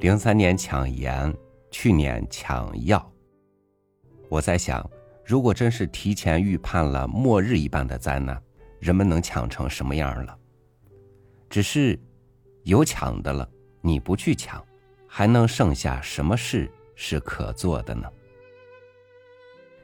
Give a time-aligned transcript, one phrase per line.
[0.00, 1.34] 零三年抢盐，
[1.72, 3.04] 去年抢药。
[4.28, 4.88] 我在想，
[5.24, 8.40] 如果真是提前预判了末日一般的灾难，
[8.78, 10.38] 人们能抢成什么样了？
[11.50, 11.98] 只是
[12.62, 13.48] 有抢的了，
[13.80, 14.64] 你不去抢，
[15.08, 18.08] 还能剩下什么事是可做的呢？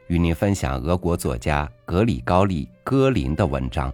[0.06, 3.92] 与您分享俄国作家格里高利·戈林的文章。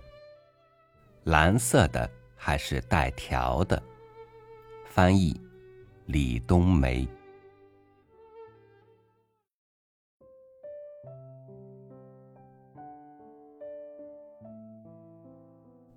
[1.24, 3.82] 蓝色的还是带条的？
[4.84, 5.40] 翻译：
[6.12, 7.06] 李冬梅。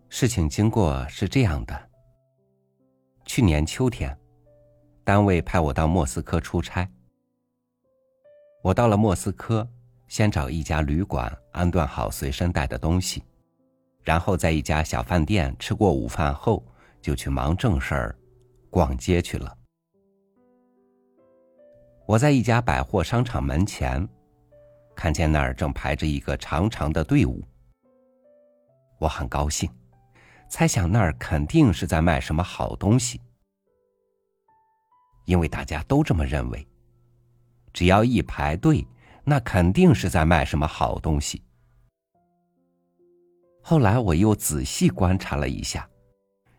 [0.08, 1.90] 事情经过是这样的：
[3.26, 4.16] 去年秋天，
[5.04, 6.88] 单位派我到莫斯科出差。
[8.62, 9.68] 我到了莫斯科，
[10.08, 13.24] 先找一家旅馆安顿好随身带的东西。
[14.04, 16.64] 然后在一家小饭店吃过午饭后，
[17.02, 18.16] 就去忙正事儿，
[18.70, 19.58] 逛街去了。
[22.06, 24.06] 我在一家百货商场门前，
[24.94, 27.42] 看见那儿正排着一个长长的队伍。
[29.00, 29.70] 我很高兴，
[30.50, 33.22] 猜想那儿肯定是在卖什么好东西，
[35.26, 36.68] 因为大家都这么认为。
[37.72, 38.86] 只要一排队，
[39.24, 41.42] 那肯定是在卖什么好东西。
[43.62, 45.90] 后来我又仔细观察了一下，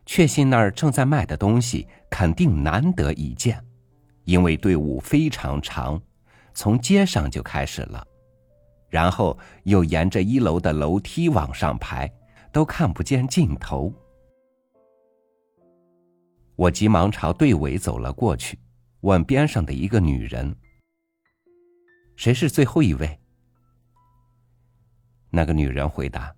[0.07, 3.63] 确信那儿正在卖的东西肯定难得一见，
[4.25, 6.01] 因为队伍非常长，
[6.55, 8.07] 从街上就开始了，
[8.89, 12.11] 然后又沿着一楼的楼梯往上排，
[12.53, 13.93] 都看不见尽头。
[16.57, 18.59] 我急忙朝队尾走了过去，
[19.01, 20.57] 问边上的一个女人
[22.17, 23.19] ：“谁是最后一位？”
[25.31, 26.35] 那个女人回答。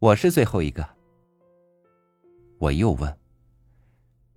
[0.00, 0.86] 我是最后一个。
[2.58, 3.16] 我又问：“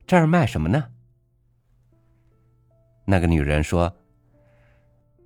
[0.06, 0.90] 这儿卖什么呢？”
[3.16, 3.96] 那个女人说：“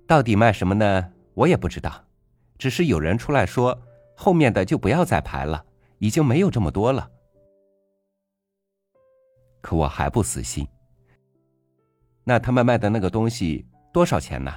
[0.06, 1.12] 到底卖什么呢？
[1.34, 2.04] 我也不知道，
[2.56, 3.76] 只是有人出来说，
[4.14, 5.64] 后面的就不要再排了，
[5.98, 7.10] 已经没有这么多了。”
[9.60, 10.64] 可我还不死心。
[12.22, 14.56] 那他们卖的那个东西多少钱呢？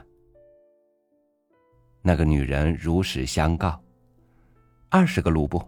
[2.04, 3.84] 那个女人如实相告
[4.92, 5.60] ：“二十个卢布。”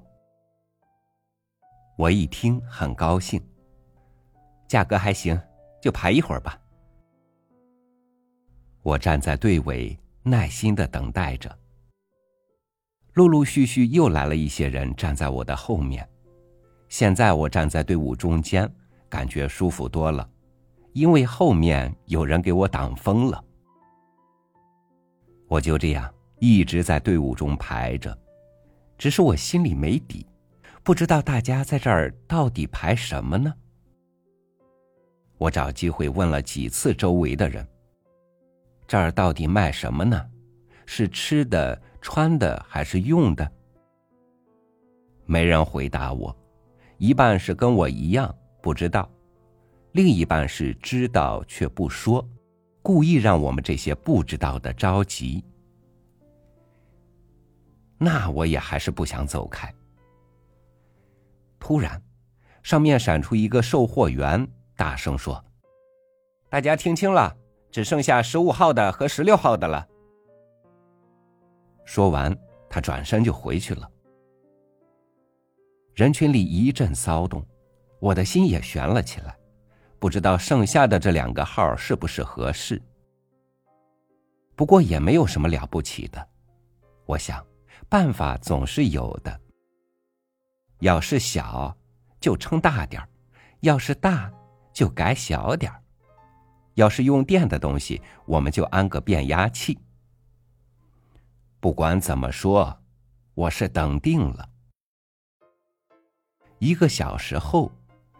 [1.98, 3.44] 我一听很高兴，
[4.68, 5.42] 价格还行，
[5.82, 6.62] 就排一会儿吧。
[8.86, 11.58] 我站在队尾，耐心的等待着。
[13.14, 16.08] 陆陆续续又来了一些人站在我的后面，
[16.88, 18.72] 现在我站在队伍中间，
[19.10, 20.30] 感觉舒服多了，
[20.94, 23.44] 因为后面有人给我挡风了。
[25.48, 28.16] 我就这样一直在队伍中排着，
[29.00, 30.28] 只是我心里没底。
[30.84, 33.52] 不知道大家在这儿到底排什么呢？
[35.40, 37.68] 我找机会问了几次周围的人
[38.88, 40.26] ：“这儿到底卖什么呢？
[40.86, 43.52] 是吃的、穿的还是用的？”
[45.26, 46.36] 没人回答我，
[46.98, 49.10] 一半是跟我一样不知道，
[49.94, 52.24] 另一半是知道却不说，
[52.84, 55.44] 故意让我们这些不知道的着急。
[57.98, 59.74] 那我也还是不想走开。
[61.58, 62.00] 突然，
[62.62, 65.44] 上面闪出一个售货员，大声说
[66.50, 67.36] ：“大家听清了，
[67.76, 69.86] 只剩下十五号的和十六号的了。”
[71.84, 72.34] 说完，
[72.70, 73.92] 他转身就回去了。
[75.94, 77.46] 人群里一阵骚动，
[78.00, 79.36] 我的心也悬了起来，
[80.00, 82.82] 不知道剩下的这两个号是不是合适。
[84.56, 86.26] 不过也没有什么了不起的，
[87.06, 87.46] 我想，
[87.90, 89.38] 办法总是有的。
[90.80, 91.76] 要是小，
[92.22, 93.08] 就称大点儿；
[93.60, 94.32] 要是大，
[94.72, 95.78] 就改小点儿；
[96.76, 99.78] 要是用电的东西，我们就安个变压器。
[101.60, 102.78] 不管怎么说，
[103.34, 104.48] 我是等定了。
[106.60, 107.72] 一个小时后，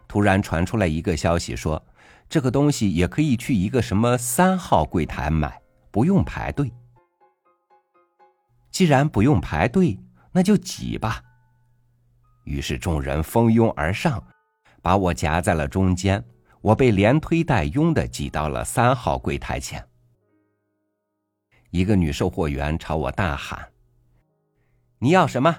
[0.08, 1.82] 突然传出来一个消息，说
[2.28, 6.72] 这个东西也可以去一个什么三号柜台买，不用排队。
[8.70, 9.98] 既然不用排队，
[10.32, 11.22] 那就挤吧。
[12.44, 14.22] 于是众人蜂拥而上，
[14.82, 16.22] 把我夹在了中间。
[16.66, 19.88] 我被连推带拥的挤到了三号柜台前。
[21.70, 23.70] 一个女售货员朝我大喊
[24.98, 25.58] ：“你要什么？”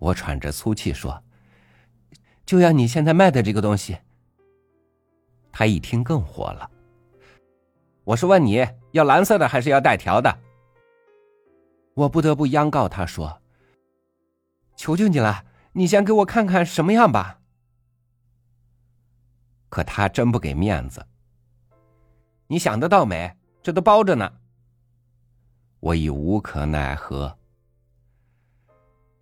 [0.00, 1.22] 我喘着粗气说
[2.44, 3.98] ：“就要你现在卖的这个东西。”
[5.52, 6.68] 她一听更火了
[8.02, 10.40] ：“我是问你要蓝色的还是要带条的？”
[11.94, 13.40] 我不得不央告她说。
[14.74, 15.44] 求求你了，
[15.74, 17.38] 你先给我看看什么样吧。
[19.72, 21.02] 可他真不给面子。
[22.46, 23.34] 你想得到没？
[23.62, 24.30] 这都包着呢。
[25.80, 27.38] 我已无可奈何。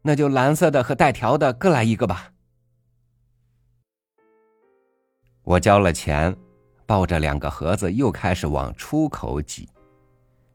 [0.02, 2.32] 那就蓝色的和带条的各来一个吧。
[5.44, 6.36] 我交了钱，
[6.84, 9.68] 抱着两个盒子又开始往出口挤，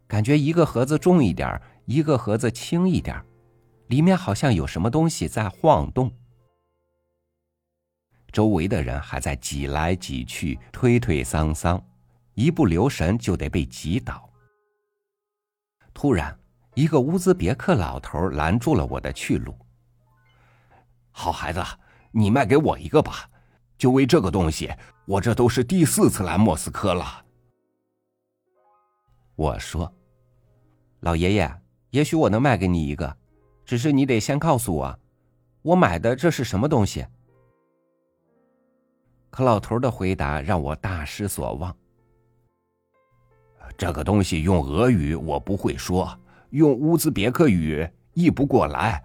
[0.07, 3.23] 感觉一个盒子重一点，一个盒子轻一点，
[3.87, 6.11] 里面好像有什么东西在晃动。
[8.35, 11.81] 周围的人还在挤来挤去，推推搡搡，
[12.33, 14.29] 一不留神就得被挤倒。
[15.93, 16.37] 突然，
[16.73, 19.57] 一个乌兹别克老头拦住了我的去路。
[21.11, 21.63] 好孩子，
[22.11, 23.29] 你卖给我一个吧，
[23.77, 24.69] 就为这个东西，
[25.05, 27.23] 我这都是第四次来莫斯科了。
[29.37, 29.95] 我说
[30.99, 31.61] ：“老爷爷，
[31.91, 33.15] 也许我能卖给你一个，
[33.63, 34.99] 只是你得先告诉我，
[35.61, 37.07] 我买的这是什么东西。”
[39.35, 41.75] 可老头的回答让我大失所望。
[43.77, 46.17] 这个东西用俄语我不会说，
[46.51, 49.03] 用乌兹别克语译不过来。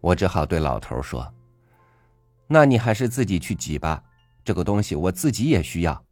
[0.00, 1.32] 我只好对老头说
[2.50, 4.02] ：“那你还是自己去挤吧，
[4.42, 6.04] 这个东西我自己也需要。”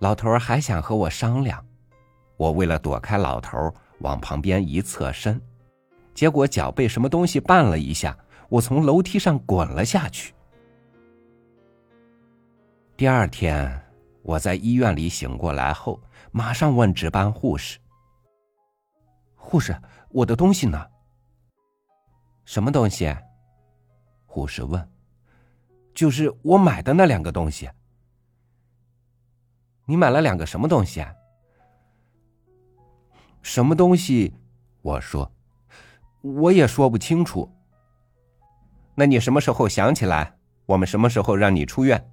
[0.00, 1.64] 老头还想和我商量，
[2.36, 5.40] 我为了躲开老头，往旁边一侧身，
[6.12, 8.18] 结果脚被什么东西绊了一下。
[8.48, 10.34] 我从楼梯上滚了下去。
[12.96, 13.82] 第二天，
[14.22, 16.00] 我在医院里醒过来后，
[16.30, 17.78] 马上问值班护士
[19.34, 19.76] ：“护士，
[20.10, 20.86] 我的东西呢
[22.44, 23.14] ？”“什么东西？”
[24.26, 24.88] 护士问。
[25.94, 27.68] “就是我买的那两个东西。
[29.86, 31.04] ”“你买了两个什么东西
[33.42, 34.32] ？”“什么东西？”
[34.82, 35.30] 我说
[36.22, 37.50] ，“我也说不清楚。”
[38.96, 40.36] 那你什么时候想起来？
[40.66, 42.10] 我们什么时候让你出院？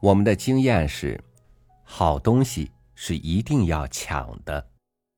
[0.00, 1.20] 我们的经验是，
[1.82, 4.64] 好东西是一定要抢的，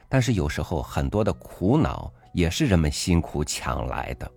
[0.09, 4.31] 但是有时候很多的苦恼也是人们辛苦抢来的。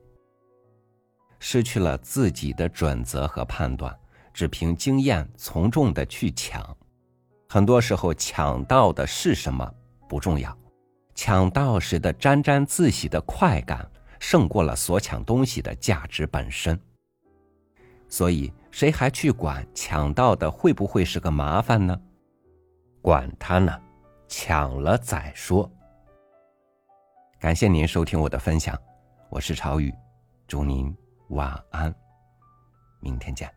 [1.49, 3.97] 失去了自己的准则和判断，
[4.33, 6.75] 只凭经验从众的去抢，
[7.47, 9.73] 很多时候抢到的是什么
[10.09, 10.53] 不重要，
[11.15, 13.89] 抢到时的沾沾自喜的快感
[14.19, 16.77] 胜过了所抢东西的价值本身。
[18.09, 21.97] 所以，谁还去管抢到的会不会是个麻烦呢？
[23.01, 23.73] 管他呢，
[24.27, 25.71] 抢了再说。
[27.39, 28.77] 感谢您收听我的分享，
[29.29, 29.93] 我是朝宇，
[30.45, 30.93] 祝您。
[31.29, 31.93] 晚安，
[32.99, 33.53] 明天见。